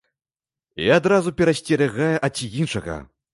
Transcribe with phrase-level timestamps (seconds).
[0.85, 2.99] І адразу перасцерагае ад іншага.